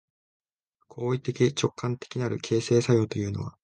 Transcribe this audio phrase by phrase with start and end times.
[0.87, 3.55] 行為的直観的なる形成作用というのは、